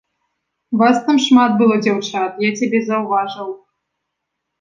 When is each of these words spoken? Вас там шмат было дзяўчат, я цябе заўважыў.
Вас 0.81 0.95
там 1.09 1.19
шмат 1.25 1.51
было 1.59 1.75
дзяўчат, 1.87 2.39
я 2.47 2.55
цябе 2.61 2.79
заўважыў. 2.89 3.53